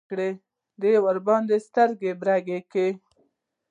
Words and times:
ده 0.81 0.91
ورباندې 1.05 1.57
سترګې 1.67 2.11
برګې 2.21 2.59
کړې. 2.71 2.89